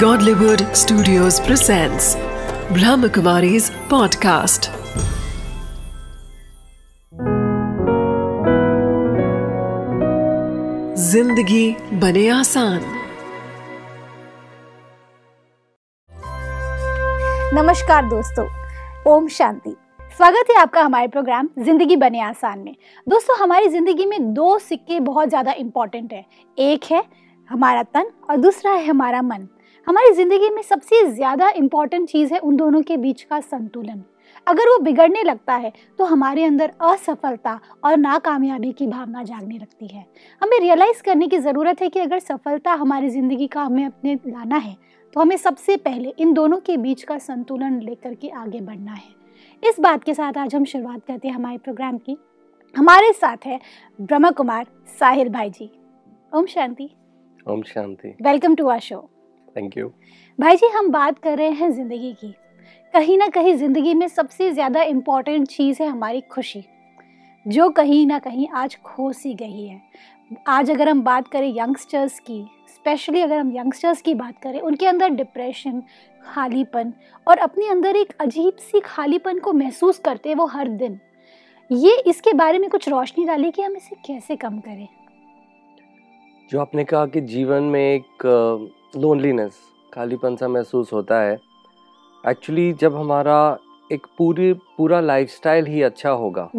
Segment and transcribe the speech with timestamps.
[0.00, 2.06] Godlywood Studios presents
[2.76, 4.68] Brahmakumari's podcast.
[11.04, 11.64] ज़िंदगी
[12.02, 12.80] बने आसान।
[17.54, 18.46] नमस्कार दोस्तों,
[19.14, 19.74] ओम शांति।
[20.16, 22.74] स्वागत है आपका हमारे प्रोग्राम ज़िंदगी बने आसान में।
[23.06, 26.24] दोस्तों, हमारी ज़िंदगी में दो सिक्के बहुत ज़्यादा इम्पोर्टेंट है।
[26.58, 27.04] एक है
[27.50, 29.48] हमारा तन और दूसरा है हमारा मन।
[29.86, 34.02] हमारी ज़िंदगी में सबसे ज़्यादा इंपॉर्टेंट चीज़ है उन दोनों के बीच का संतुलन।
[34.46, 39.86] अगर वो बिगड़ने लगता है तो हमारे अंदर असफलता और नाकामयाबी की भावना जागने लगती
[39.86, 40.04] है।
[40.42, 44.56] हमें रियलाइज़ करने की ज़रूरत है कि अगर सफलता हमारी ज़िंदगी का हमें अपने लाना
[44.58, 44.76] है
[45.16, 49.14] तो हमें सबसे पहले इन दोनों के बीच का संतुलन लेकर के आगे बढ़ना है।
[49.62, 52.16] इस बात के साथ आज हम शुरुआत करते हैं हमारे प्रोग्राम की।
[52.76, 53.60] हमारे साथ है
[53.98, 54.66] ब्रह्मा कुमार
[55.00, 55.70] साहिल भाई जी।
[56.32, 56.90] ओम शांति।
[57.46, 59.08] ओम शांति। Welcome to our show
[59.56, 59.88] thank you
[60.38, 62.34] भाई जी हम बात कर रहे हैं ज़िंदगी की।
[62.94, 66.64] कहीं ना कहीं ज़िंदगी में सबसे ज़्यादा इंपॉर्टेंट चीज़ है हमारी खुशी
[67.46, 69.80] जो कहीं ना कहीं आज खो सी गई है।
[70.48, 74.86] आज अगर हम बात करें यंगस्टर्स की स्पेशली अगर हम यंगस्टर्स की बात करें उनके
[74.86, 75.82] अंदर डिप्रेशन
[76.24, 76.92] खालीपन
[77.26, 80.98] और अपने अंदर एक अजीब सी खालीपन को महसूस करते हैं वो हर दिन।
[81.70, 84.86] ये इसके बारे में कुछ रोशनी डाली कि हम इसे कैसे कम करें।
[86.50, 88.26] जो आपने कहा कि जीवन में एक
[88.96, 89.58] लोनलीनेस
[89.94, 91.38] खालीपन सा महसूस होता है।
[92.24, 93.58] एक्चुअली जब हमारा
[93.92, 96.50] एक पूरी पूरा लाइफस्टाइल ही अच्छा होगा।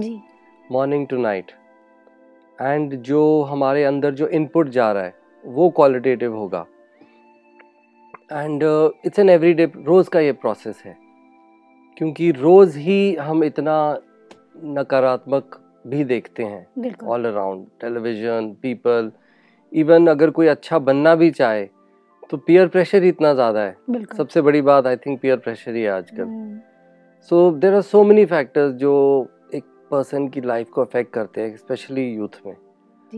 [0.71, 1.51] मॉर्निंग टू नाइट
[2.61, 6.65] एंड जो हमारे अंदर जो इनपुट जा रहा है वो क्वालिटेटिव होगा।
[8.33, 8.63] And
[9.05, 10.97] it's an every day रोज़ का ये प्रोसेस है।
[11.97, 13.77] क्योंकि रोज़ ही हम इतना
[14.63, 19.11] नकारात्मक भी देखते हैं। All around television people
[19.71, 21.67] even अगर कोई अच्छा बनना भी चाहे
[22.29, 25.81] तो पीयर प्रेशर ही इतना ज़्यादा है। सबसे बड़ी बात आई थिंक पीयर प्रेशर ही
[25.81, 26.59] है आजकल।
[27.31, 28.93] So there are so many factors जो
[29.53, 32.55] एक पर्सन की लाइफ को अफेक्ट करते हैं स्पेशली यूथ में।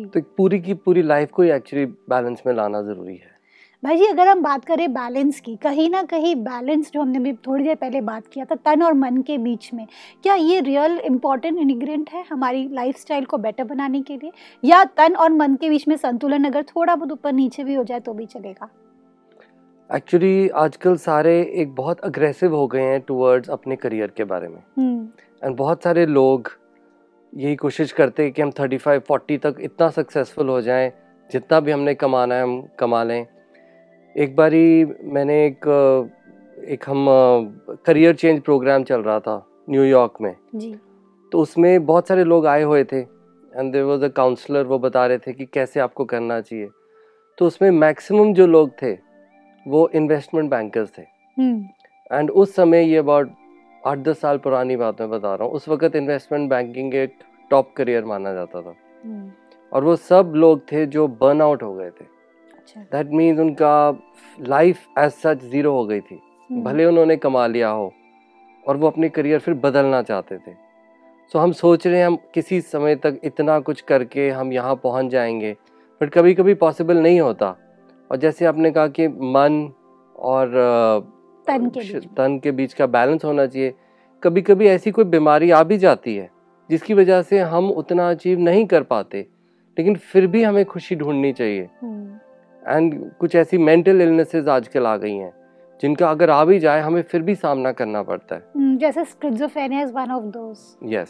[0.07, 3.37] तो पूरी की पूरी लाइफ को ही एक्चुअली बैलेंस में लाना ज़रूरी है।
[3.83, 7.31] भाई जी अगर हम बात करें बैलेंस की कहीं ना कहीं बैलेंस जो हमने भी
[7.47, 9.85] थोड़ी देर पहले बात किया था तन और मन के बीच में
[10.23, 14.31] क्या ये रियल इंपॉर्टेंट इंग्रेडिएंट है हमारी लाइफस्टाइल को बेटर बनाने के लिए?
[14.63, 17.83] या तन और मन के बीच में संतुलन अगर थोड़ा बहुत ऊपर नीचे भी हो
[17.83, 18.69] जाए तो भी चलेगा?
[19.95, 24.57] एक्चुअली आजकल सारे एक बहुत अग्रेसिव हो गए हैं टूवर्ड्स अपने करियर के बारे में।
[24.57, 25.09] And
[25.43, 26.49] hmm. बहुत सारे लोग
[27.37, 30.91] यही कोशिश करते हैं कि हम थर्टी फाइव फोर्टी तक इतना सक्सेसफुल हो जाएँ
[31.31, 33.27] जितना भी हमने कमाना है हम कमा लें।
[34.17, 35.67] एक बारी मैंने एक
[36.67, 37.05] एक हम
[37.85, 40.75] करियर चेंज प्रोग्राम चल रहा था न्यूयॉर्क में। जी।
[41.31, 45.05] तो उसमें बहुत सारे लोग आए हुए थे। And there was a counsellor वो बता
[45.05, 46.69] रहे थे कि कैसे आपको करना चाहिए।
[47.37, 49.08] तो उसमें मैक्सिमम जो लोग थे
[49.69, 51.69] वो इन्वेस्टमेंट बैंकर्स थे एंड
[52.11, 53.31] हम्म। उस समय ये अबाउट
[53.83, 57.17] आठ दस साल पुरानी बात मैं बता रहा हूँ उस वक्त इन्वेस्टमेंट बैंकिंग एक
[57.51, 59.31] टॉप करियर माना जाता था हम्म।
[59.71, 62.05] और वो सब लोग थे जो बर्न आउट हो गए थे
[62.77, 63.99] दैट अच्छा। मीन्स उनका
[64.39, 66.19] लाइफ एज सच ज़ीरो हो गई थी
[66.49, 67.91] हम्म। भले उन्होंने कमा लिया हो
[68.63, 72.17] और वो अपने करियर फिर बदलना चाहते थे सो so, हम सोच रहे हैं हम
[72.33, 75.55] किसी समय तक इतना कुछ करके हम यहाँ पहुँच जाएँगे
[76.01, 77.55] बट कभी कभी पॉसिबल नहीं होता
[78.11, 79.71] और जैसे आपने कहा कि मन
[80.15, 80.51] और
[81.47, 83.73] तन के बीच तन के बीच का बैलेंस होना चाहिए।
[84.23, 86.29] कभी कभी ऐसी कोई बीमारी आ भी जाती है
[86.69, 89.27] जिसकी वजह से हम उतना अचीव नहीं कर पाते
[89.77, 92.19] लेकिन फिर भी हमें खुशी ढूंढनी चाहिए। हम्म।
[92.63, 95.33] एंड कुछ ऐसी मेंटल इलनेसेस आजकल आ गई हैं
[95.81, 99.81] जिनका अगर आ भी जाए हमें फिर भी सामना करना पड़ता है। hmm, जैसे schizophrenia
[99.81, 101.09] is one of those yes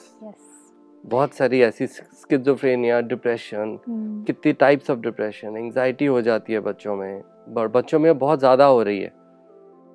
[1.06, 4.26] बहुत सारी ऐसी स्किज़ोफ्रेनिया डिप्रेशन hmm.
[4.28, 8.84] कितनी टाइप्स ऑफ़ डिप्रेशन एंजाइटी हो जाती है बच्चों में बच्चों में बहुत ज़्यादा हो
[8.84, 9.14] रही है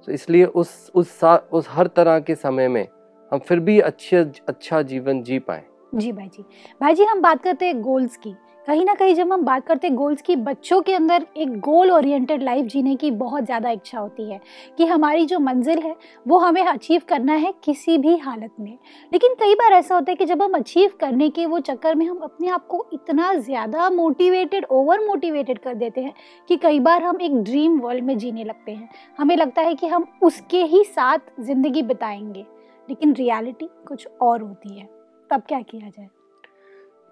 [0.09, 2.87] तो इसलिए उस उस उस हर तरह के समय में
[3.33, 4.17] हम फिर भी अच्छे
[4.49, 6.45] अच्छा जीवन जी पाए जी भाई जी।
[6.81, 8.35] भाई जी, हम बात करते हैं गोल्स की।
[8.67, 11.91] कहीं ना कहीं जब हम बात करते हैं गोल्स की, बच्चों के अंदर एक गोल
[11.91, 14.41] ओरिएंटेड लाइफ जीने की बहुत ज़्यादा इच्छा होती है
[14.79, 15.95] कि हमारी जो मंजिल है,
[16.27, 18.79] वो हमें अचीव करना है किसी भी हालत में।
[19.13, 22.07] लेकिन कई बार ऐसा होता है कि जब हम अचीव करने के वो चक्कर में
[22.07, 26.15] हम अपने आप को इतना ज़्यादा मोटिवेटेड ओवर मोटिवेटेड कर देते हैं
[26.49, 28.89] कि कई बार हम एक ड्रीम वर्ल्ड में जीने लगते हैं।
[29.19, 32.47] हमें लगता है कि हम उसके ही साथ ज़िंदगी बिताएँगे,
[32.89, 34.94] लेकिन रियलिटी कुछ और होती है।
[35.35, 36.09] तब क्या किया जाए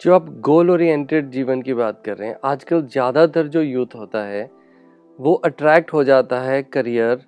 [0.01, 4.25] जो आप गोल ओरिएंटेड जीवन की बात कर रहे हैं आजकल ज़्यादातर जो यूथ होता
[4.25, 4.51] है
[5.19, 7.25] वो अट्रैक्ट हो जाता है करियर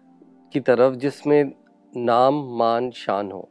[0.52, 1.52] की तरफ़ जिसमें
[1.92, 3.48] नाम मान शान हो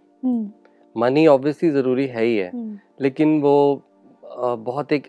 [0.95, 3.83] मनी। ऑब्वियसली ज़रूरी है ही है हम्म। लेकिन वो
[4.33, 5.07] बहुत एक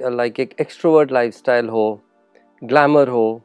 [0.00, 2.00] लाइक एक एक्सट्रोवर्ट लाइफस्टाइल हो
[2.62, 3.42] ग्लैमर हो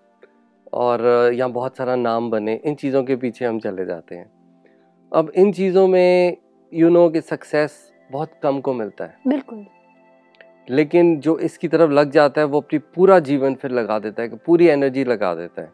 [0.74, 1.02] और
[1.34, 4.32] यहाँ बहुत सारा नाम बने इन चीज़ों के पीछे हम चले जाते हैं
[5.12, 6.43] अब इन चीज़ों में
[6.74, 9.66] यू नो कि सक्सेस बहुत कम को मिलता है। बिल्कुल।
[10.70, 14.30] लेकिन जो इसकी तरफ़ लग जाता है वो अपनी पूरा जीवन फिर लगा देता है
[14.30, 15.72] कि पूरी एनर्जी लगा देता है।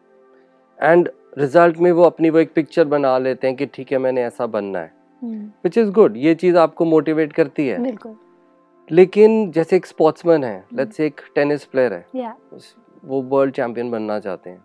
[0.82, 4.22] एंड रिज़ल्ट में वो अपनी वो एक पिक्चर बना लेते हैं कि ठीक है मैंने
[4.22, 4.92] ऐसा बनना है।
[5.64, 8.16] विच इज़ गुड ये चीज़ आपको मोटिवेट करती है। बिल्कुल।
[8.90, 12.36] लेकिन जैसे एक स्पोर्ट्समैन है लेट्स से एक टेनिस प्लेयर है या
[13.04, 14.64] वो वर्ल्ड चैंपियन बनना चाहते हैं।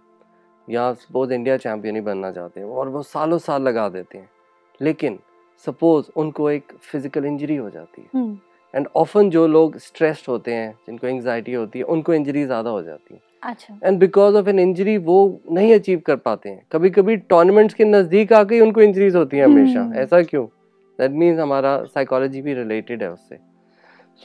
[0.70, 4.30] या सपोज़ इंडिया चैंपियन ही बनना चाहते हैं और वो सालों साल लगा देते हैं।
[4.82, 5.20] लेकिन
[5.64, 8.38] सपोज़ उनको एक फ़िज़िकल इंजरी हो जाती है। हम्म,
[8.74, 12.82] एंड ऑफन जो लोग स्ट्रेस्ड होते हैं जिनको एंग्जाइटी होती है उनको इंजरी ज़्यादा हो
[12.84, 13.22] जाती है।
[13.84, 15.18] And because of an injury वो
[15.52, 19.38] नहीं अचीव कर पाते हैं। कभी कभी टूर्नामेंट्स के नज़दीक आके ही उनको इंजरीज होती
[19.38, 20.46] हैं हमेशा। हम्म। ऐसा क्यों?
[21.00, 23.38] दैट मीन्स हमारा साइकोलॉजी भी रिलेटेड है उससे।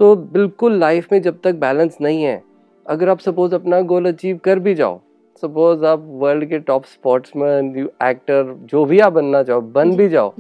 [0.01, 2.43] सो so, बिल्कुल लाइफ में जब तक बैलेंस नहीं है
[2.87, 5.01] अगर आप सपोज़ अपना गोल अचीव कर भी जाओ
[5.43, 10.35] सपोज़ आप वर्ल्ड के टॉप स्पोर्ट्समैन एक्टर जो भी आप बनना चाहो बन भी जाओ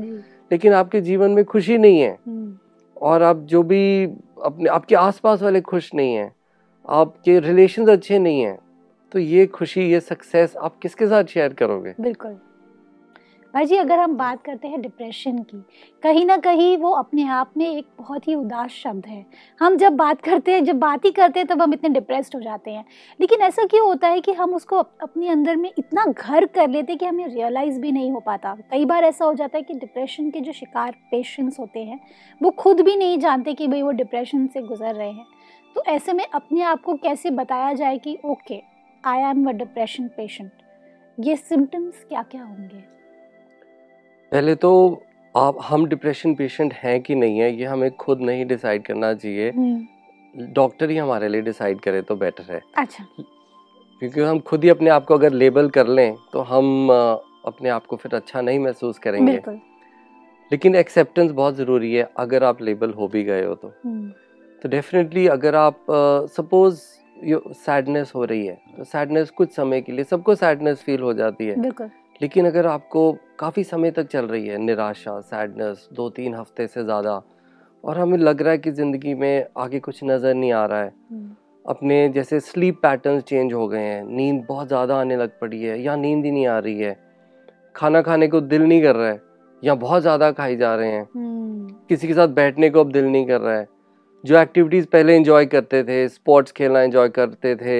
[0.53, 2.57] लेकिन आपके जीवन में खुशी नहीं है। हम्म,
[2.97, 4.05] और आप जो भी
[4.45, 6.33] अपने आपके आसपास वाले खुश नहीं हैं
[6.89, 8.59] आपके रिलेशन अच्छे नहीं हैं
[9.13, 11.95] तो ये खुशी ये सक्सेस आप किसके साथ शेयर करोगे?
[12.01, 12.37] बिल्कुल।
[13.55, 15.65] भाई जी, अगर हम बात करते हैं डिप्रेशन की,
[16.03, 19.27] कहीं ना कहीं वो अपने आप में एक बहुत ही उदास शब्द है।
[19.61, 22.41] हम जब बात करते हैं, जब बात ही करते हैं, तब हम इतने डिप्रेस्ड हो
[22.41, 22.85] जाते हैं।
[23.21, 26.93] लेकिन ऐसा क्यों होता है कि हम उसको अपने अंदर में इतना घर कर लेते
[26.93, 28.57] हैं कि हमें रियलाइज़ भी नहीं हो पाता?
[28.71, 32.01] कई बार ऐसा हो जाता है कि डिप्रेशन के जो शिकार पेशेंट्स होते हैं,
[32.43, 35.27] वो खुद भी नहीं जानते कि भाई वो डिप्रेशन से गुजर रहे हैं।
[35.75, 38.63] तो ऐसे में अपने आप को कैसे बताया जाए कि, okay
[39.05, 40.51] I am a depression patient
[41.21, 43.00] ये सिम्टम्स क्या क्या होंगे?
[44.33, 44.71] पहले तो
[45.35, 49.53] आप हम डिप्रेशन पेशेंट हैं कि नहीं है ये हमें खुद नहीं डिसाइड करना चाहिए।
[50.55, 53.05] डॉक्टर ही हमारे लिए डिसाइड करे तो बेटर है। अच्छा।
[54.03, 57.87] क्योंकि हम खुद ही अपने आप को अगर लेबल कर लें तो हम अपने आप
[57.87, 59.41] को फिर अच्छा नहीं महसूस करेंगे।
[60.51, 64.09] लेकिन एक्सेप्टेंस बहुत ज़रूरी है अगर आप लेबल हो भी गए हो तो। हम्म,
[64.63, 65.85] तो डेफिनेटली अगर आप
[66.31, 66.81] सपोज़
[67.57, 71.47] सैडनेस हो रही है तो सैडनेस कुछ समय के लिए सबको सैडनेस फील हो जाती
[71.47, 71.71] है।
[72.21, 76.85] लेकिन अगर आपको काफ़ी समय तक चल रही है निराशा सैडनेस दो तीन हफ़्ते से
[76.85, 77.23] ज़्यादा
[77.85, 80.89] और हमें लग रहा है कि ज़िंदगी में आगे कुछ नज़र नहीं आ रहा है
[81.11, 81.35] हम्म,
[81.65, 85.81] अपने जैसे स्लीप पैटर्न चेंज हो गए हैं नींद बहुत ज़्यादा आने लग पड़ी है
[85.83, 86.97] या नींद ही नहीं आ रही है
[87.77, 89.21] खाना खाने को दिल नहीं कर रहा है
[89.63, 93.05] या बहुत ज़्यादा खाई जा रहे हैं हम्म, किसी के साथ बैठने को अब दिल
[93.05, 93.67] नहीं कर रहा है
[94.25, 97.79] जो एक्टिविटीज़ पहले एंजॉय करते थे स्पोर्ट्स खेलना एंजॉय करते थे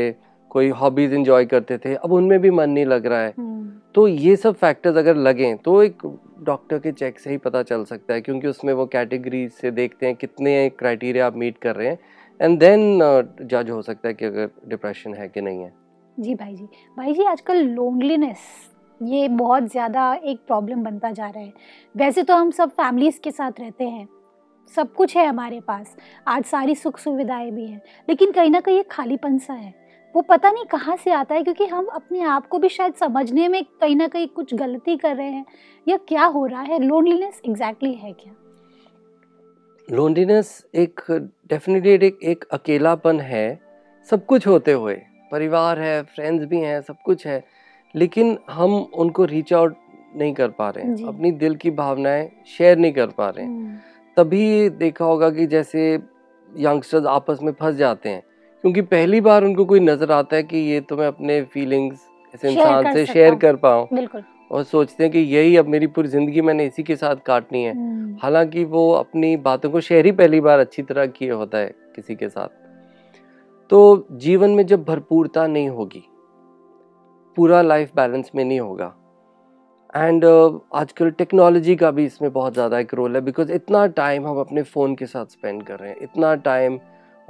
[0.51, 4.07] कोई हॉबीज़ इंजॉय करते थे अब उनमें भी मन नहीं लग रहा है। हम्म, तो
[4.09, 6.03] ये सब फैक्टर्स अगर लगें तो एक
[6.43, 10.07] डॉक्टर के चेक से ही पता चल सकता है क्योंकि उसमें वो कैटेगरी से देखते
[10.07, 11.99] हैं कितने क्राइटेरिया आप मीट कर रहे हैं
[12.41, 12.99] एंड देन
[13.43, 15.73] जज हो सकता है कि अगर डिप्रेशन है कि नहीं है।
[16.21, 16.65] जी भाई जी।
[16.97, 18.39] भाई जी आजकल लोनलीनेस
[19.01, 21.53] ये बहुत ज़्यादा एक प्रॉब्लम बनता जा रहा है।
[21.95, 24.09] वैसे तो हम सब फैमिलीज़ के साथ रहते हैं।
[24.75, 28.79] सब कुछ है हमारे पास। आज सारी सुख सुविधाएँ भी हैं। लेकिन कहीं ना कहीं
[28.79, 29.75] एक खालीपन सा है।
[30.15, 33.49] वो पता नहीं कहाँ से आता है क्योंकि हम अपने आप को भी शायद समझने
[33.49, 35.45] में कहीं ना कहीं कुछ गलती कर रहे हैं
[35.89, 38.33] या क्या हो रहा है लोनलीनेस एग्जैक्टली है क्या?
[39.91, 41.01] लोनलीनेस एक
[41.49, 43.61] डेफिनेटली एक, एक अकेलापन है
[44.11, 44.95] सब कुछ होते हुए
[45.33, 47.45] परिवार है फ्रेंड्स भी हैं सब कुछ है
[47.95, 49.77] लेकिन हम उनको रीच आउट
[50.17, 53.51] नहीं कर पा रहे हैं अपनी दिल की भावनाएँ शेयर नहीं कर पा रहे हैं।
[53.51, 53.77] हम्म,
[54.17, 55.93] तभी देखा होगा कि जैसे
[56.57, 58.23] यंगस्टर्स आपस में फंस जाते हैं
[58.65, 62.45] क्योंकि पहली बार उनको कोई नज़र आता है कि ये तो मैं अपने फीलिंग्स इस
[62.45, 66.41] इंसान से शेयर कर पाऊँ। बिल्कुल। और सोचते हैं कि यही अब मेरी पूरी ज़िंदगी
[66.41, 70.41] मैंने इसी के साथ काटनी है। हम्म, हालाँकि वो अपनी बातों को शेयर ही पहली
[70.41, 72.49] बार अच्छी तरह किए होता है किसी के साथ।
[73.71, 76.03] तो जीवन में जब भरपूरता नहीं होगी
[77.37, 78.95] पूरा लाइफ बैलेंस में नहीं होगा।
[79.95, 84.27] एंड uh, आजकल टेक्नोलॉजी का भी इसमें बहुत ज़्यादा एक रोल है बिकॉज़ इतना टाइम
[84.27, 86.79] हम अपने फ़ोन के साथ स्पेंड कर रहे हैं इतना time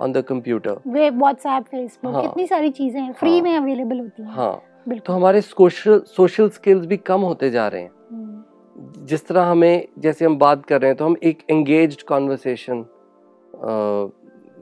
[0.00, 4.22] on the computer WhatsApp Facebook हाँ। कितनी सारी चीज़ें हैं फ्री हाँ। में अवेलेबल होती
[4.22, 4.62] हैं। हाँ।
[4.98, 9.86] तो हमारे सोशल सोशल स्किल्स भी कम होते जा रहे हैं। हम्म, जिस तरह हमें
[9.98, 12.84] जैसे हम बात कर रहे हैं तो हम एक engaged conversation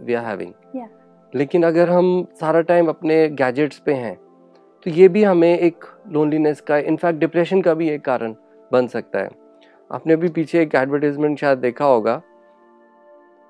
[0.05, 0.53] we are having
[1.33, 4.15] लेकिन अगर हम सारा टाइम अपने गैजेट्स पे हैं
[4.87, 8.35] तो ये भी हमें एक लोनलीनेस का इनफैक्ट डिप्रेशन का भी एक कारण
[8.73, 9.31] बन सकता है।
[9.91, 12.21] आपने भी पीछे एक एडवर्टीजमेंट शायद देखा होगा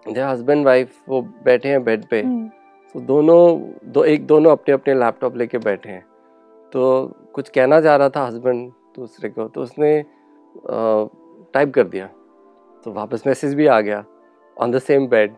[0.07, 2.49] जहाँ हस्बैंड वाइफ वो बैठे हैं बेड पे। हम्म,
[2.95, 6.05] तो दोनों दो एक दोनों अपने अपने लैपटॉप लेके बैठे हैं।
[6.73, 10.03] तो कुछ कहना जा रहा था हस्बैंड दूसरे को तो उसने
[11.55, 12.07] टाइप कर दिया।
[12.87, 14.05] तो वापस मैसेज भी आ गया
[14.57, 15.35] on the same bed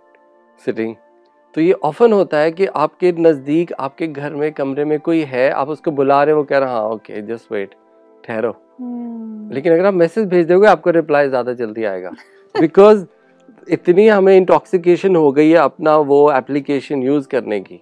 [0.60, 0.94] sitting
[1.54, 5.48] तो ये ऑफन होता है कि आपके नज़दीक आपके घर में कमरे में कोई है
[5.50, 7.74] आप उसको बुला रहे हो वो कह रहा हाँ ओके जस्ट वेट
[8.24, 9.52] ठहरो। hmm.
[9.54, 12.10] लेकिन अगर आप मैसेज भेज दोगे आपको रिप्लाई ज़्यादा जल्दी आएगा।
[12.60, 13.04] बिकॉज़
[13.68, 17.80] इतनी हमें इंटॉक्सिकेशन हो गई है अपना वो एप्लीकेशन यूज़ करने की।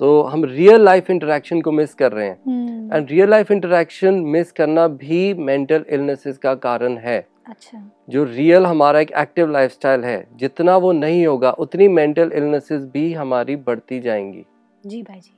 [0.00, 4.52] तो हम रियल लाइफ इंटरेक्शन को मिस कर रहे हैं। And real life interaction miss
[4.52, 10.26] करना भी मेंटल इलनेसेस का कारण है। अच्छा। जो रियल हमारा एक एक्टिव लाइफस्टाइल है
[10.36, 14.44] जितना वो नहीं होगा उतनी मेंटल इलनेसेस भी हमारी बढ़ती जाएँगी।
[14.86, 15.35] जी भाई जी।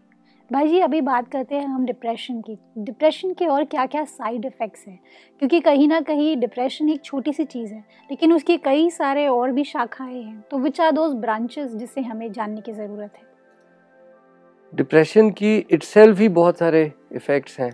[0.51, 4.45] भाई जी अभी बात करते हैं हम डिप्रेशन की। डिप्रेशन के और क्या क्या साइड
[4.45, 4.99] इफ़ेक्ट्स हैं?
[5.39, 9.53] क्योंकि कहीं ना कहीं डिप्रेशन एक छोटी सी चीज़ है लेकिन उसकी कई सारे और
[9.53, 13.27] भी शाखाएँ हैं। तो विच आर दोज ब्रांचेस जिसे हमें जानने की ज़रूरत है?
[14.73, 17.73] डिप्रेशन की इट्सेल्फ ही बहुत सारे इफ़ेक्ट्स हैं।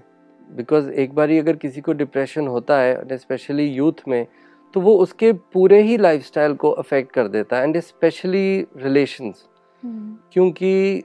[0.48, 4.26] बिकॉज़ एक बार अगर किसी को डिप्रेशन होता है स्पेशली यूथ में
[4.74, 9.48] तो वो उसके पूरे ही लाइफस्टाइल को अफेक्ट कर देता है एंड स्पेशली रिलेशंस
[9.82, 11.02] क्योंकि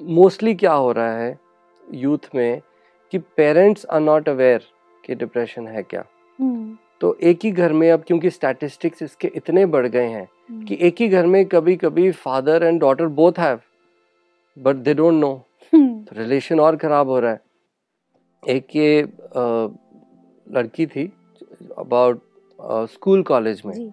[0.00, 1.38] मोस्टली क्या हो रहा है
[1.94, 2.62] यूथ में
[3.12, 4.62] कि पेरेंट्स आर नॉट अवेयर
[5.04, 6.04] कि डिप्रेशन है क्या।
[6.40, 6.76] hmm.
[7.00, 10.68] तो एक ही घर में अब क्योंकि स्टैटिस्टिक्स इसके इतने बढ़ गए हैं hmm.
[10.68, 13.60] कि एक ही घर में कभी कभी father and daughter both have
[14.58, 15.42] but they don't know
[15.74, 17.40] relation और ख़राब हो रहा है।
[18.48, 19.68] एक ये आ,
[20.48, 21.12] लड़की थी
[21.78, 22.22] अबाउट
[22.90, 23.92] स्कूल कॉलेज में।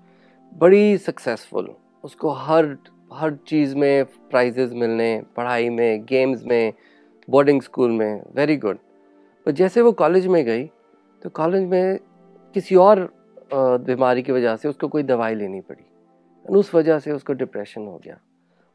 [0.54, 2.78] बड़ी सक्सेसफुल उसको हर
[3.14, 6.74] हर चीज़ में प्राइजेस मिलने पढ़ाई में गेम्स में
[7.30, 8.78] बोर्डिंग स्कूल में वेरी गुड
[9.46, 10.66] पर जैसे वो कॉलेज में गई
[11.24, 12.00] तो कॉलेज में
[12.56, 13.10] किसी और
[13.54, 15.86] बीमारी की वजह से उसको कोई दवाई लेनी पड़ी
[16.50, 18.18] उस वजह से उसको डिप्रेशन हो गया।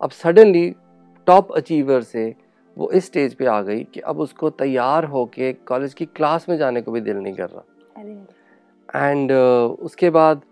[0.01, 0.71] अब सडनली
[1.27, 2.35] टॉप अचीवर से
[2.77, 6.57] वो इस स्टेज पे आ गई कि अब उसको तैयार होके कॉलेज की क्लास में
[6.57, 7.65] जाने को भी दिल नहीं कर रहा।
[9.09, 10.43] एंड uh, उसके बाद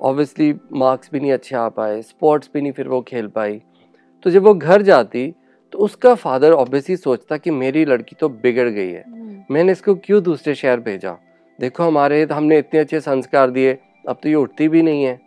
[0.00, 3.60] ऑब्वियसली मार्क्स भी नहीं अच्छे आ पाए स्पोर्ट्स भी नहीं फिर वो खेल पाई।
[4.24, 5.32] तो जब वो घर जाती
[5.72, 9.50] तो उसका फादर ऑब्वियसली सोचता कि मेरी लड़की तो बिगड़ गई है। hmm.
[9.50, 11.16] मैंने इसको क्यों दूसरे शहर भेजा?
[11.58, 13.78] देखो हमारे हमने इतने अच्छे संस्कार दिए
[14.08, 15.18] अब तो ये उठती भी नहीं है।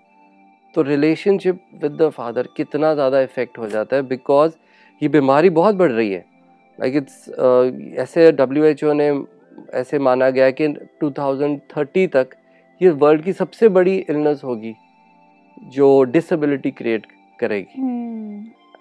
[0.76, 4.52] तो रिलेशनशिप विद द फादर कितना ज़्यादा इफ़ेक्ट हो जाता है बिकॉज़
[5.02, 6.26] ये बीमारी बहुत बढ़ रही है।
[6.80, 9.12] लाइक इट्स uh, ऐसे डब्ल्यू एच ओ ने
[9.74, 10.68] ऐसे माना गया कि
[11.04, 12.30] 2030 तक
[12.82, 14.74] ये वर्ल्ड की सबसे बड़ी इलनेस होगी
[15.58, 17.06] जो डिसेबिलिटी क्रिएट
[17.40, 17.82] करेगी।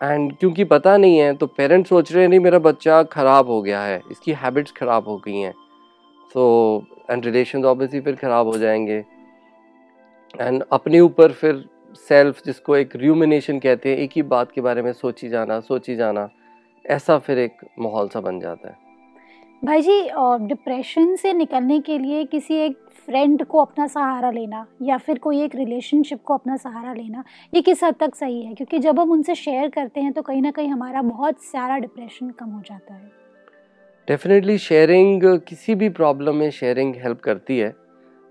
[0.02, 0.38] And hmm.
[0.40, 3.82] क्योंकि पता नहीं है तो पेरेंट्स सोच रहे हैं नहीं मेरा बच्चा ख़राब हो गया
[3.82, 5.52] है इसकी हैबिट्स ख़राब हो गई हैं।
[6.30, 9.04] सो एंड रिलेशन ऑब्वियसली फिर ख़राब हो जाएँगे।
[10.40, 11.64] एंड अपने ऊपर फिर
[12.08, 15.96] सेल्फ जिसको एक र्यूमिनेशन कहते हैं एक ही बात के बारे में सोची जाना सोची
[15.96, 16.28] जाना
[16.84, 18.76] ऐसा फिर एक माहौल सा बन जाता है।
[19.64, 20.02] भाई जी
[20.46, 22.78] डिप्रेशन से निकलने के लिए किसी एक
[23.10, 27.60] फ्रेंड को अपना सहारा लेना या फिर कोई एक रिलेशनशिप को अपना सहारा लेना ये
[27.60, 28.52] किस हद तक सही है?
[28.54, 32.30] क्योंकि जब हम उनसे शेयर करते हैं तो कहीं ना कहीं हमारा बहुत सारा डिप्रेशन
[32.30, 33.10] कम हो जाता है।
[34.08, 37.74] डेफिनेटली शेयरिंग किसी भी प्रॉब्लम में शेयरिंग हेल्प करती है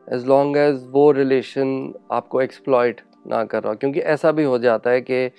[0.08, 4.90] एज लॉन्ग एज वो रिलेशन आपको एक्सप्लॉयट ना कर रहा क्योंकि ऐसा भी हो जाता
[4.90, 5.30] है कि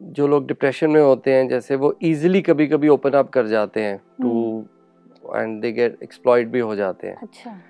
[0.00, 3.82] जो लोग डिप्रेशन में होते हैं जैसे वो इजीली कभी कभी ओपन अप कर जाते
[3.82, 4.64] हैं too
[5.34, 7.60] and they get exploited भी हो जाते हैं। अच्छा।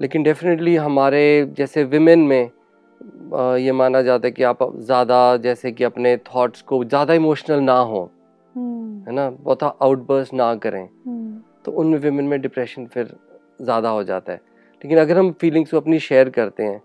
[0.00, 1.24] लेकिन डेफिनेटली हमारे
[1.56, 2.50] जैसे विमेन में
[3.58, 7.78] ये माना जाता है कि आप ज़्यादा जैसे कि अपने थॉट्स को ज़्यादा इमोशनल ना
[7.80, 8.02] हो
[8.54, 9.28] हम्म। है ना?
[9.30, 13.14] बहुत आउटबर्स ना करें। हम्म। तो उन विमेन में डिप्रेशन फिर
[13.62, 14.40] ज़्यादा हो जाता है।
[14.84, 16.80] लेकिन अगर हम फीलिंग्स को अपनी शेयर करते हैं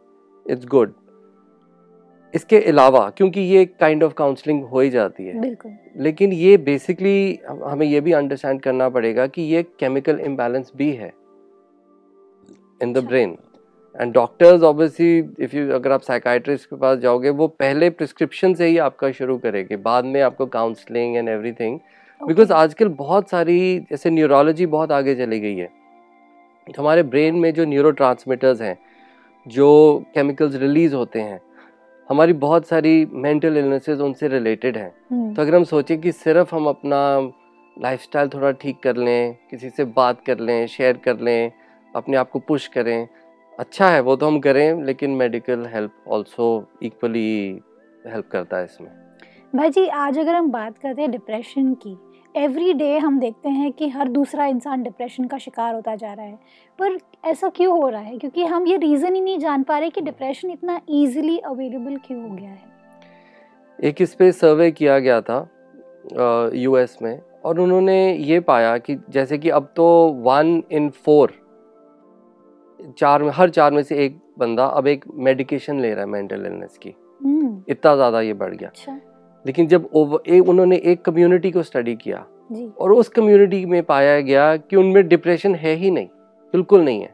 [0.45, 0.93] इट्स गुड
[2.33, 5.55] इसके अलावा क्योंकि ये काइंड ऑफ़ काउंसलिंग हो ही जाती है।
[5.97, 11.11] लेकिन ये बेसिकली हमें ये भी अंडरस्टैंड करना पड़ेगा कि ये केमिकल इम्बैलेंस भी है।
[12.83, 13.37] In the brain
[13.95, 18.67] and doctors obviously if you अगर आप साइकाइट्रिस्ट के पास जाओगे वो पहले प्रिस्क्रिप्शन से
[18.67, 21.79] ही आपका शुरू करेंगे। बाद में आपको काउंसलिंग एंड एवरीथिंग
[22.21, 25.69] बिकॉज़ आजकल बहुत सारी जैसे न्यूरोलॉजी बहुत आगे चली गई है।
[26.67, 27.91] तो हमारे ब्रेन में जो न्यूरो
[28.61, 28.77] हैं
[29.45, 29.69] जो
[30.13, 31.39] केमिकल्स रिलीज़ होते हैं
[32.09, 36.55] हमारी बहुत सारी मेंटल इलनेसेस उनसे रिलेटेड हैं। हम्म। तो अगर हम सोचें कि सिर्फ़
[36.55, 36.99] हम अपना
[37.77, 41.51] लाइफस्टाइल थोड़ा ठीक कर लें किसी से बात कर लें शेयर कर लें
[41.95, 43.07] अपने आप को पुश करें।
[43.59, 46.47] अच्छा है वो तो हम करें लेकिन medical help also
[46.83, 47.61] equally
[48.07, 48.89] help करता है इसमें।
[49.53, 51.97] भाई जी आज अगर हम बात करते हैं डिप्रेशन की
[52.35, 56.25] एवरी डे हम देखते हैं कि हर दूसरा इंसान डिप्रेशन का शिकार होता जा रहा
[56.25, 56.39] है।
[56.79, 58.17] पर ऐसा क्यों हो रहा है?
[58.17, 62.21] क्योंकि हम ये रीज़न ही नहीं जान पा रहे कि डिप्रेशन इतना इजीली अवेलेबल क्यों
[62.21, 62.71] हो गया है।
[63.79, 65.39] एक इस पे सर्वे किया गया था
[66.55, 69.85] यूएस में और उन्होंने ये पाया कि जैसे कि अब तो
[70.23, 71.33] वन इन फोर
[72.97, 76.45] चार में हर चार में से एक बंदा अब एक मेडिकेशन ले रहा है मेंटल
[76.45, 78.99] इलनेस की। हम्म। इतना ज़्यादा ये बढ़ गया। अच्छा।
[79.45, 79.89] लेकिन जब
[80.27, 84.75] एक उन्होंने एक कम्युनिटी को स्टडी किया जी। और उस कम्युनिटी में पाया गया कि
[84.75, 86.07] उनमें डिप्रेशन है ही नहीं
[86.53, 87.13] बिल्कुल नहीं है।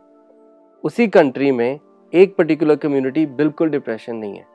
[0.83, 1.79] उसी कंट्री में
[2.13, 4.45] एक पर्टिकुलर कम्युनिटी बिल्कुल डिप्रेशन नहीं है।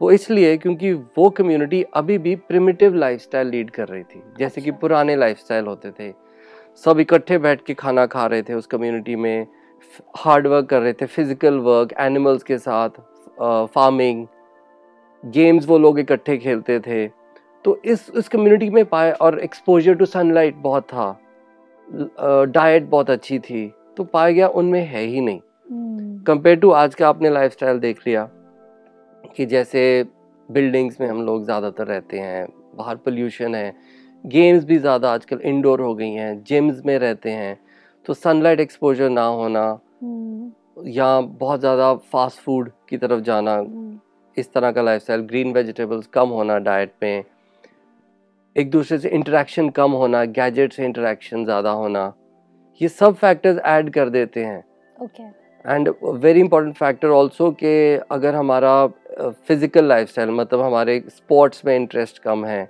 [0.00, 4.70] वो इसलिए क्योंकि वो कम्युनिटी अभी भी प्रिमिटिव लाइफस्टाइल लीड कर रही थी। जैसे कि
[4.70, 6.12] अच्छा। पुराने लाइफस्टाइल होते थे।
[6.84, 9.46] सब इकट्ठे बैठ के खाना खा रहे थे उस कम्युनिटी में।
[10.16, 13.00] हार्ड वर्क कर रहे थे फ़िज़िकल वर्क एनिमल्स के साथ
[13.40, 14.26] फ़ार्मिंग
[15.22, 17.06] गेम्स वो लोग इकट्ठे खेलते थे।
[17.64, 21.10] तो इस इस कम्युनिटी में पाए और एक्सपोजर टू सनलाइट बहुत था।
[22.46, 26.94] डाइट बहुत अच्छी थी। तो पाया गया उनमें है ही नहीं। हम्म, कंपेयर टू आज
[26.94, 28.28] का आपने लाइफस्टाइल देख लिया
[29.36, 30.04] कि जैसे
[30.48, 32.46] बिल्डिंग्स में हम लोग ज़्यादातर रहते हैं
[32.76, 33.72] बाहर पोल्यूशन है
[34.24, 37.58] गेम्स भी ज़्यादा आजकल इंडोर हो गई हैं जिम्स में रहते हैं।
[38.06, 39.62] तो सनलाइट एक्सपोजर ना होना
[40.02, 40.50] हम्म,
[40.88, 43.98] या बहुत ज़्यादा फास्ट फ़ूड की तरफ़ जाना हम्म,
[44.36, 47.24] इस तरह का लाइफस्टाइल ग्रीन वेजिटेबल्स कम होना डाइट में
[48.56, 52.12] एक दूसरे से इंटरेक्शन कम होना गैजेट से इंटरेक्शन ज़्यादा होना
[52.80, 54.64] ये सब फैक्टर्स ऐड कर देते हैं।
[55.64, 57.72] And very important factor also कि
[58.10, 58.74] अगर हमारा
[59.20, 62.62] फ़िज़िकल लाइफस्टाइल मतलब हमारे स्पोर्ट्स में इंटरेस्ट कम है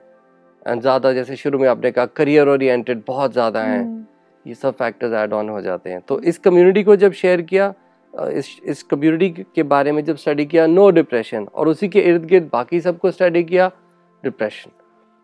[0.66, 3.99] एंड ज़्यादा जैसे शुरू में आपने कहा करियर ओरिएंटेड बहुत ज़्यादा हैं हम्म,
[4.44, 7.72] ये सब फैक्टर्स ऐड ऑन हो जाते हैं। तो इस कम्युनिटी को जब शेयर किया
[8.12, 12.24] इस इस कम्युनिटी के बारे में जब स्टडी किया नो डिप्रेशन और उसी के इर्द
[12.26, 13.70] गिर्द बाकी सबको स्टडी किया
[14.22, 14.70] डिप्रेशन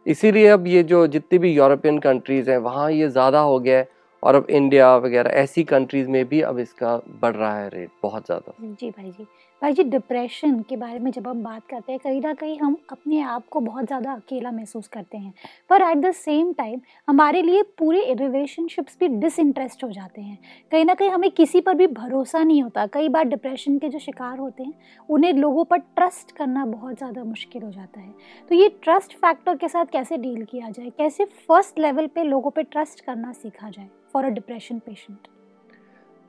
[0.06, 3.88] इसीलिए अब ये जो जितनी भी यूरोपियन कंट्रीज़ हैं, वहाँ ये ज़्यादा हो गया है
[4.22, 8.26] और अब इंडिया वगैरह, ऐसी कंट्रीज़ में भी अब इसका बढ़ रहा है रेट बहुत
[8.26, 9.26] ज़्यादा। जी भाई जी।
[9.62, 12.76] भाई जी डिप्रेशन के बारे में जब हम बात करते हैं, कहीं ना कहीं हम
[12.90, 15.32] अपने आप को बहुत ज़्यादा अकेला महसूस करते हैं।
[15.70, 20.38] पर एट द सेम टाइम हमारे लिए पूरे रिलेशनशिप्स भी डिसइंटरेस्ट हो जाते हैं।
[20.72, 23.98] कहीं ना कहीं हमें किसी पर भी भरोसा नहीं होता। कई बार डिप्रेशन के जो
[23.98, 24.72] शिकार होते हैं,
[25.08, 28.12] उन्हें लोगों पर ट्रस्ट करना बहुत ज़्यादा मुश्किल हो जाता है।
[28.48, 30.90] तो ये ट्रस्ट फैक्टर के साथ कैसे डील किया जाए?
[30.90, 35.28] कैसे फ़र्स्ट लेवल पर लोगों पर ट्रस्ट करना सीखा जाए for a depression patient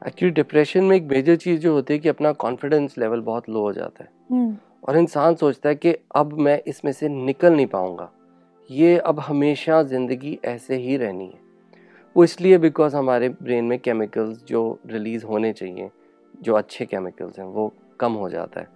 [0.01, 3.61] actually depression में एक मेजर चीज़ जो होती है कि अपना कॉन्फिडेंस लेवल बहुत लो
[3.61, 4.09] हो जाता है।
[4.83, 8.09] और इंसान सोचता है कि अब मैं इसमें से निकल नहीं पाऊँगा।
[8.69, 11.39] ये अब हमेशा ज़िंदगी ऐसे ही रहनी है।
[12.15, 15.89] वो इसलिए बिकॉज़ हमारे ब्रेन में केमिकल्स जो रिलीज़ होने चाहिए
[16.41, 18.67] जो अच्छे केमिकल्स हैं वो कम हो जाता है।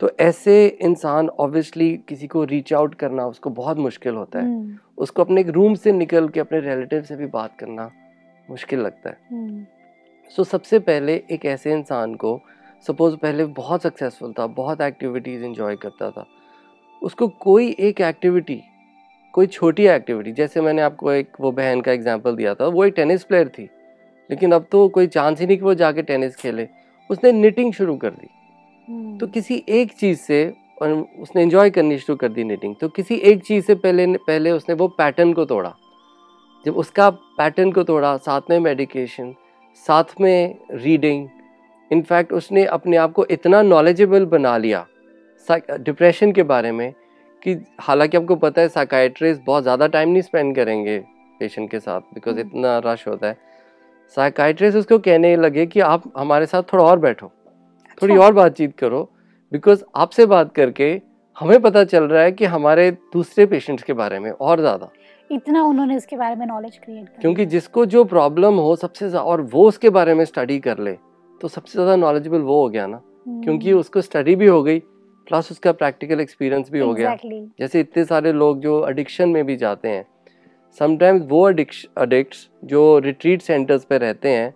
[0.00, 5.22] तो ऐसे इंसान ऑब्वियसली किसी को रीच आउट करना उसको बहुत मुश्किल होता है। उसको
[5.22, 7.90] अपने एक रूम से निकल के अपने रिलेटिव से भी बात करना
[8.50, 9.16] मुश्किल लगता है।
[10.30, 12.40] सो so, सबसे पहले एक ऐसे इंसान को
[12.86, 16.26] सपोज़ पहले बहुत सक्सेसफुल था बहुत एक्टिविटीज़ इंजॉय करता था।
[17.02, 18.60] उसको कोई एक एक्टिविटी
[19.34, 22.94] कोई छोटी एक्टिविटी जैसे मैंने आपको एक वो बहन का एग्ज़ाम्पल दिया था वो एक
[22.96, 23.68] टेनिस प्लेयर थी।
[24.30, 26.68] लेकिन अब तो कोई चांस ही नहीं कि वो जाके टेनिस खेले।
[27.10, 30.42] उसने निटिंग शुरू कर दी। तो किसी एक चीज़ से
[30.82, 34.50] और उसने एंजॉय करनी शुरू कर दी निटिंग तो किसी एक चीज़ से पहले पहले
[34.50, 35.74] उसने वो पैटर्न को तोड़ा।
[36.64, 39.34] जब उसका पैटर्न को तोड़ा साथ में मेडिकेशन
[39.76, 41.28] साथ में रीडिंग
[41.90, 44.86] इनफैक्ट उसने अपने आप को इतना नॉलेजेबल बना लिया
[45.48, 46.92] डिप्रेशन के बारे में
[47.42, 50.98] कि हालाँकि आपको पता है साइकाइट्रिस्ट बहुत ज़्यादा टाइम नहीं स्पेंड करेंगे
[51.40, 53.36] पेशेंट के साथ बिकॉज़ हम्म। इतना रश होता है
[54.16, 57.30] साइकाइट्रिस्ट उसको कहने लगे कि आप हमारे साथ थोड़ा और बैठो
[58.02, 59.08] थोड़ी अच्छा। और बातचीत करो
[59.52, 60.90] बिकॉज़ आपसे बात करके
[61.36, 64.90] हमें पता चल रहा है कि हमारे दूसरे पेशेंट्स के बारे में और ज़्यादा
[65.30, 69.40] इतना उन्होंने इसके बारे में नॉलेज क्रिएट कर। क्योंकि जिसको जो प्रॉब्लम हो सबसे और
[69.52, 70.92] वो उसके बारे में स्टडी कर ले
[71.40, 74.78] तो सबसे ज़्यादा नॉलेजेबल वो हो गया ना। हम्म। क्योंकि उसको स्टडी भी हो गई
[75.26, 77.16] प्लस उसका प्रैक्टिकल एक्सपीरियंस भी हो गया।
[77.60, 80.04] जैसे इतने सारे लोग जो एडिक्शन में भी जाते हैं
[80.80, 84.54] समटाइम्स वो अडिक्ट्स जो रिट्रीट सेंटर्स पे रहते हैं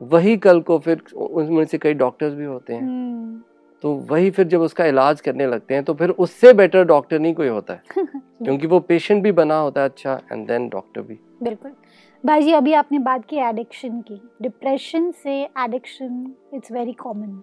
[0.00, 3.40] वही कल को फिर उनमें से कई डॉक्टर्स भी होते हैं। हम्म,
[3.82, 7.34] तो वही फिर जब उसका इलाज करने लगते हैं तो फिर उससे बेटर डॉक्टर नहीं
[7.34, 7.82] कोई होता है।
[8.44, 11.72] क्योंकि वो पेशेंट भी बना होता है अच्छा एंड देन डॉक्टर भी। बिल्कुल।
[12.24, 17.40] भाई जी अभी आपने बात की एडिक्शन की। डिप्रेशन से एडिक्शन इट्स वेरी कॉमन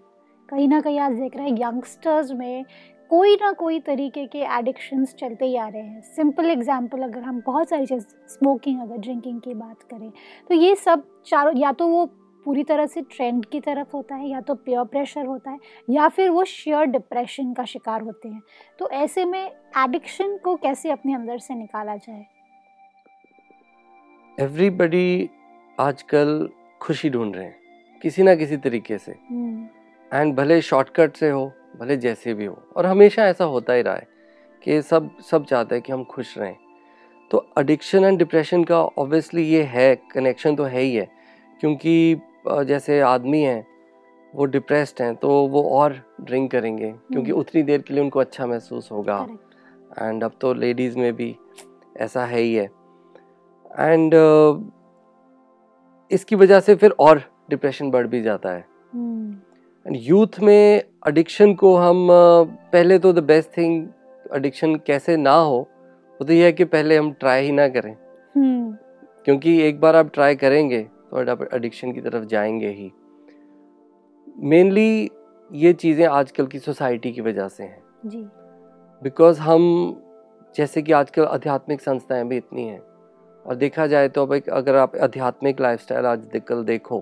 [0.49, 2.65] कहीं ना कहीं आज देख रहे हैं यंगस्टर्स में
[3.11, 7.41] कोई ना कोई तरीके के एडिक्शंस चलते ही आ रहे हैं। सिंपल एग्जांपल अगर हम
[7.45, 10.11] बहुत सारी चीज़ स्मोकिंग अगर ड्रिंकिंग की बात करें
[10.49, 12.05] तो ये सब चारों या तो वो
[12.45, 15.57] पूरी तरह से ट्रेंड की तरफ़ होता है या तो प्योर प्रेशर होता है
[15.89, 18.41] या फिर वो शेयर डिप्रेशन का शिकार होते हैं।
[18.79, 19.43] तो ऐसे में
[19.77, 22.25] एडिक्शन को कैसे अपने अंदर से निकाला जाए?
[24.37, 25.29] एवरीबडी
[25.77, 26.49] आजकल
[26.81, 29.67] खुशी ढूंढ रहे हैं किसी ना किसी तरीके से। हम्म,
[30.11, 33.95] एंड भले शॉर्टकट से हो भले जैसे भी हो और हमेशा ऐसा होता ही रहा
[33.95, 34.07] है
[34.63, 36.55] कि सब सब चाहते हैं कि हम खुश रहें।
[37.31, 41.07] तो एडिक्शन एंड डिप्रेशन का ऑब्वियसली ये है कनेक्शन तो है ही है
[41.61, 42.15] क्योंकि
[42.47, 43.65] जैसे आदमी हैं
[44.33, 48.19] वो डिप्रेस्ड हैं तो वो और ड्रिंक करेंगे क्योंकि हम्म। उतनी देर के लिए उनको
[48.19, 49.17] अच्छा महसूस होगा।
[50.01, 51.35] एंड अब तो लेडीज़ में भी
[51.97, 52.65] ऐसा है ही है।
[53.79, 54.61] एंड uh,
[56.11, 58.65] इसकी वजह से फिर और डिप्रेशन बढ़ भी जाता है।
[59.85, 63.87] एंड यूथ में एडिक्शन को हम पहले तो द बेस्ट थिंग
[64.35, 67.91] एडिक्शन कैसे ना हो वो तो यह है कि पहले हम ट्राई ही ना करें।
[67.91, 68.77] hmm.
[69.25, 70.87] क्योंकि एक बार आप ट्राई करेंगे
[71.23, 72.91] तो आप एडिक्शन की तरफ़ जाएँगे ही।
[74.39, 75.11] मेनली
[75.51, 78.21] ये चीज़ें आजकल की सोसाइटी की वजह से हैं। जी।
[79.01, 79.63] बिकॉज़ हम
[80.55, 82.79] जैसे कि आजकल आध्यात्मिक संस्थाएँ भी इतनी हैं।
[83.45, 86.99] और देखा जाए तो अब एक अगर आप आध्यात्मिक लाइफस्टाइल आज कल देखो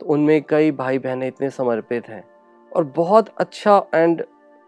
[0.00, 2.24] तो उनमें कई भाई बहनें इतने समर्पित हैं
[2.72, 4.24] और बहुत अच्छा एंड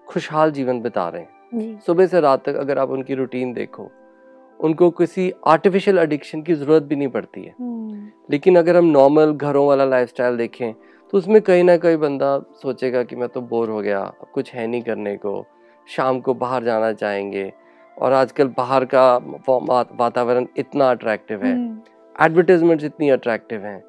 [0.09, 3.91] खुशहाल जीवन बिता रहे हैं। सुबह से रात तक अगर आप उनकी रूटीन देखो
[4.61, 9.33] उनको किसी आर्टिफिशियल एडिक्शन की ज़रूरत भी नहीं पड़ती है। हम्म। लेकिन अगर हम नॉर्मल
[9.33, 10.73] घरों वाला लाइफस्टाइल देखें
[11.13, 14.53] तो उसमें कहीं ना कहीं बंदा सोचेगा कि मैं तो बोर हो गया अब कुछ
[14.55, 15.45] है नहीं करने को।
[15.89, 17.53] शाम को बाहर जाना चाहेंगे
[17.97, 19.17] और आजकल बाहर का
[19.49, 21.55] वातावरण इतना अट्रैक्टिव है।
[22.17, 23.83] एडवर्टीजमेंट्स हम्म। इतनी अट्रैक्टिव हैं।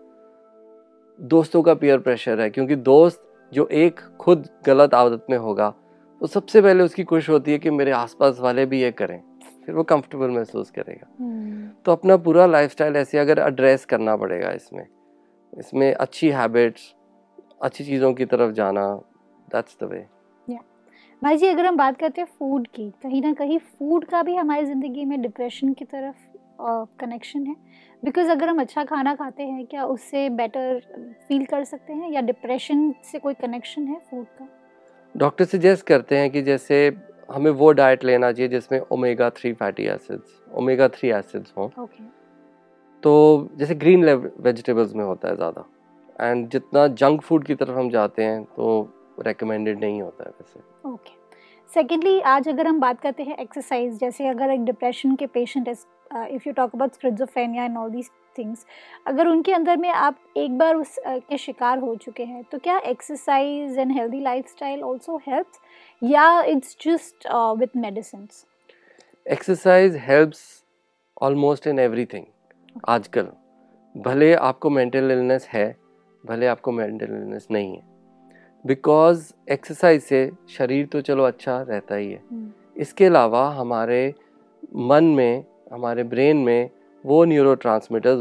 [1.19, 5.73] दोस्तों का पीयर प्रेशर है क्योंकि दोस्त जो एक खुद गलत आदत में होगा
[6.21, 9.21] तो सबसे पहले उसकी कोशिश होती है कि मेरे आसपास वाले भी ये करें।
[9.65, 14.51] फिर वो कंफर्टेबल महसूस करेगा। हम्म। तो अपना पूरा लाइफस्टाइल ऐसे अगर एड्रेस करना पड़ेगा
[14.51, 14.85] इसमें
[15.53, 16.93] इसमें अच्छी हैबिट्स
[17.61, 18.85] अच्छी चीज़ों की तरफ़ जाना
[19.47, 20.05] दैट्स द वे
[21.21, 24.35] भाई जी अगर हम बात करते हैं फ़ूड की कहीं ना कहीं फ़ूड का भी
[24.35, 26.15] हमारी ज़िंदगी में डिप्रेशन की तरफ़
[26.99, 27.55] कनेक्शन है।
[28.03, 30.79] बिकॉज़ अगर हम अच्छा खाना खाते हैं क्या उससे बेटर
[31.27, 32.11] फील कर सकते हैं?
[32.11, 34.47] या डिप्रेशन से कोई कनेक्शन है फ़ूड का?
[35.15, 36.89] डॉक्टर सजेस्ट करते हैं कि जैसे
[37.33, 42.05] हमें वो डाइट लेना चाहिए जिसमें omega three fatty acids omega three acids हों okay.
[43.03, 45.65] तो जैसे ग्रीन वेजिटेबल्स में होता है ज़्यादा
[46.19, 48.67] एंड जितना जंक फ़ूड की तरफ़ हम जाते हैं तो
[49.19, 51.21] रेकमेंडेड नहीं होता है वैसे ओके okay.
[51.69, 55.67] सेकेंडली आज अगर हम बात करते हैं एक्सरसाइज जैसे अगर एक डिप्रेशन के patient
[56.31, 58.65] if you talk about schizophrenia and all these things
[59.07, 62.57] अगर उनके अंदर में आप एक बार उस uh, के शिकार हो चुके हैं तो
[62.57, 65.59] क्या exercise and healthy lifestyle also helps
[66.01, 67.27] या it's just
[67.59, 68.27] with medicine
[69.25, 70.41] exercise helps
[71.21, 72.25] almost in everything
[72.89, 73.27] आजकल।
[73.95, 75.75] भले आपको मेंटल इलनेस है
[76.23, 77.81] भले आपको मेंटल इलनेस नहीं है।
[78.65, 84.13] बिकॉज़ एक्सरसाइज से शरीर तो चलो अच्छा रहता ही है। हम्म। इसके अलावा हमारे
[84.75, 86.69] मन में हमारे ब्रेन में
[87.05, 87.55] वो न्यूरो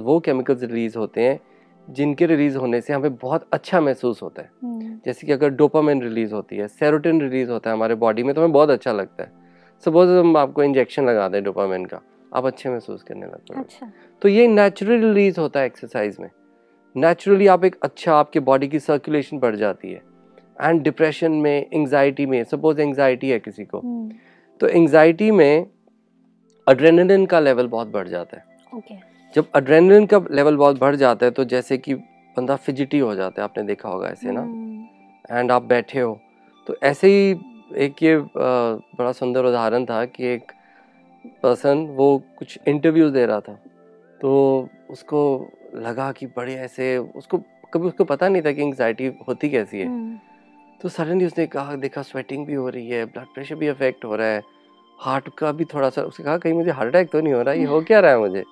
[0.02, 1.40] वो केमिकल्स रिलीज़ होते हैं
[1.88, 6.02] जिनके रिलीज़ होने से हमें बहुत अच्छा महसूस होता है हम्म। जैसे कि अगर डोपामिन
[6.02, 9.24] रिलीज़ होती है सेरोटिन रिलीज़ होता है हमारे बॉडी में तो हमें बहुत अच्छा लगता
[9.24, 9.32] है
[9.84, 12.00] सपोज़ हम आपको इंजेक्शन लगा दें डोपामिन का
[12.32, 13.90] आप अच्छे महसूस करने लगते हैं अच्छा।
[14.22, 16.30] तो ये नेचुरल रिलीज़ होता है एक्सरसाइज में
[16.94, 20.02] नेचुरली आप एक अच्छा आपके बॉडी की सर्कुलेशन बढ़ जाती है
[20.60, 24.12] एंड डिप्रेशन में एंगजाइटी में सपोज़ एंजाइटी है किसी को hmm.
[24.60, 25.66] तो एंजाइटी में
[26.66, 28.96] अड्रेनलिन का लेवल बहुत बढ़ जाता है okay.
[29.34, 31.94] जब अड्रेनलिन का लेवल बहुत बढ़ जाता है तो जैसे कि
[32.36, 34.36] बंदा फिजिटी हो जाता है आपने देखा होगा ऐसे hmm.
[34.36, 36.18] ना एंड आप बैठे हो
[36.66, 37.30] तो ऐसे ही
[37.76, 40.52] एक ये बड़ा सुंदर उदाहरण था कि एक
[41.42, 42.06] पर्सन वो
[42.38, 43.58] कुछ इंटरव्यू दे रहा था
[44.20, 44.32] तो
[44.90, 45.20] उसको
[45.76, 47.38] लगा कि बड़े ऐसे उसको
[47.74, 50.18] कभी उसको पता नहीं था कि एंगजाइटी होती कैसी है हम्म।
[50.80, 54.16] तो सडनली उसने कहा देखा स्वेटिंग भी हो रही है ब्लड प्रेशर भी अफेक्ट हो
[54.16, 54.42] रहा है
[55.02, 57.54] हार्ट का भी थोड़ा सा उसने कहा कहीं मुझे हार्ट अटैक तो नहीं हो रहा
[57.54, 58.42] ये हो क्या रहा है मुझे?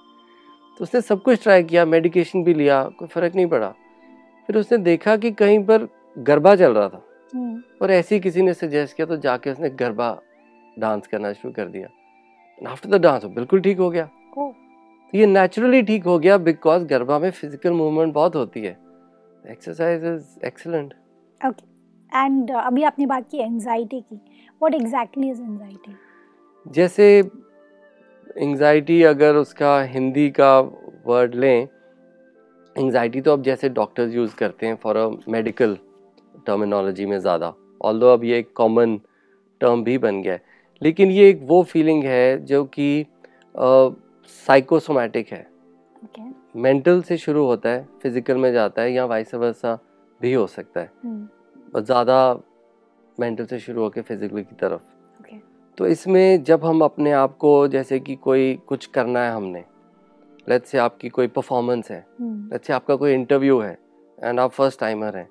[0.80, 3.68] तो उसने सब कुछ ट्राई किया मेडिकेशन भी लिया कोई फ़र्क नहीं पड़ा।
[4.48, 8.42] फिर उसने देखा कि कहीं पर गरबा चल रहा था। हम्म। और ऐसे ही किसी
[8.42, 10.10] ने सजेस्ट किया तो जाके उसने गरबा
[10.76, 11.88] डांस करना शुरू कर दिया।
[12.60, 14.04] आफ्टर द डांस बिल्कुल ठीक हो गया।
[14.36, 14.54] तो
[15.14, 18.76] ये नेचुरली ठीक हो गया बिकॉज़ गरबा में फ़िज़िकल मूवमेंट बहुत होती है।
[19.44, 20.94] Exercise is excellent
[21.40, 25.96] okay and अभी आपने बात की एंजाइटी की। व्हाट एग्जैक्टली इज़ एंजाइटी
[26.68, 27.18] जैसे
[28.38, 30.60] एंजाइटी अगर उसका हिंदी का
[31.06, 31.68] वर्ड लें
[32.78, 35.78] एंजाइटी तो अब जैसे डॉक्टर्स यूज़ करते हैं फॉर अ मेडिकल
[36.46, 39.00] टर्मिनोलॉजी में ज़्यादा ऑल अब ये एक कॉमन
[39.60, 40.42] टर्म भी बन गया है
[40.82, 43.06] लेकिन ये एक वो फीलिंग है जो कि
[44.28, 45.46] साइकोसोमैटिक है
[46.56, 47.08] मेंटल okay.
[47.08, 49.78] से शुरू होता है फ़िज़िकल में जाता है या वाइस वर्सा
[50.20, 51.82] भी हो सकता है hmm.
[51.82, 52.40] ज़्यादा
[53.20, 54.99] मेंटल से शुरू होकर फ़िज़िकल की तरफ़.
[55.80, 59.62] तो इसमें जब हम अपने आप को जैसे कि कोई कुछ करना है हमने
[60.46, 62.66] लेट से आपकी कोई परफॉर्मेंस है लेट hmm.
[62.66, 63.72] से आपका कोई इंटरव्यू है
[64.18, 65.26] एंड आप फ़र्स्ट टाइमर हैं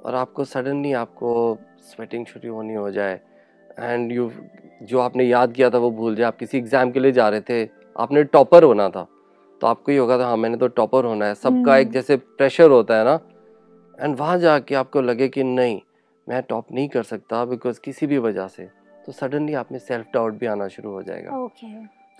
[0.00, 1.34] और आपको सडनली आपको
[1.82, 3.20] स्वेटिंग शुरू होनी हो जाए
[3.80, 4.30] एंड यू
[4.82, 7.40] जो आपने याद किया था वो भूल जाए आप किसी एग्ज़ाम के लिए जा रहे
[7.42, 7.62] थे
[7.96, 9.06] आपने टॉपर होना था
[9.60, 12.16] तो आपको ये होगा था हाँ मैंने तो टॉपर होना है सबका एक हम्म। जैसे
[12.16, 13.18] प्रेशर होता है ना
[13.98, 15.80] एंड वहाँ जाके आपको लगे कि नहीं
[16.26, 18.68] मैं टॉप नहीं कर सकता बिकॉज़ किसी भी वजह से
[19.06, 21.66] तो सडनली आप में सेल्फ डाउट भी आना शुरू हो जाएगा। ओके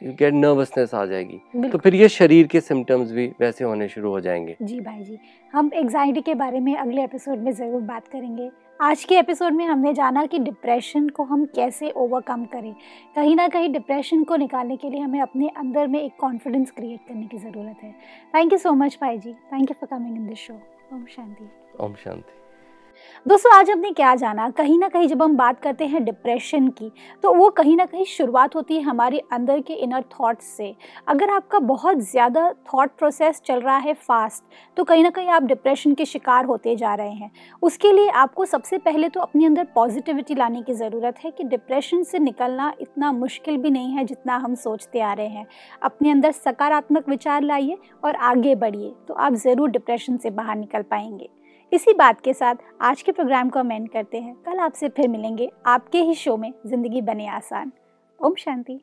[0.02, 4.10] यू गेट नर्वसनेस आ जाएगी। तो फिर ये शरीर के सिम्टम्स भी वैसे होने शुरू
[4.10, 5.18] हो जाएँगे। जी भाई जी।
[5.52, 9.64] हम एग्जाइटी के बारे में अगले एपिसोड में ज़रूर बात करेंगे। आज के एपिसोड में
[9.66, 12.72] हमने जाना कि डिप्रेशन को हम कैसे ओवरकम करें।
[13.16, 17.00] कहीं ना कहीं डिप्रेशन को निकालने के लिए हमें अपने अंदर में एक कॉन्फिडेंस क्रिएट
[17.08, 17.92] करने की ज़रूरत है।
[18.34, 20.54] थैंक यू सो मच भाई जी। Thank you for coming in this show
[20.92, 21.48] ओम शांति।
[21.80, 22.45] ओम शांति।
[23.26, 24.48] दोस्तों, आज हमने क्या जाना?
[24.50, 26.90] कहीं ना कहीं जब हम बात करते हैं डिप्रेशन की
[27.22, 30.74] तो वो कहीं ना कहीं शुरुआत होती है हमारे अंदर के इनर थॉट्स से।
[31.08, 34.44] अगर आपका बहुत ज़्यादा थॉट प्रोसेस चल रहा है फास्ट
[34.76, 37.30] तो कहीं ना कहीं आप डिप्रेशन के शिकार होते जा रहे हैं।
[37.62, 42.02] उसके लिए आपको सबसे पहले तो अपने अंदर पॉजिटिविटी लाने की ज़रूरत है कि डिप्रेशन
[42.02, 45.46] से निकलना इतना मुश्किल भी नहीं है जितना हम सोचते आ रहे हैं।
[45.82, 50.82] अपने अंदर सकारात्मक विचार लाइए और आगे बढ़िए तो आप ज़रूर डिप्रेशन से बाहर निकल
[50.84, 51.28] पाएँगे।
[51.72, 55.50] इसी बात के साथ आज के प्रोग्राम को अमेंड करते हैं। कल आपसे फिर मिलेंगे
[55.66, 57.72] आपके ही शो में ज़िंदगी बने आसान।
[58.20, 58.80] ओम शांति।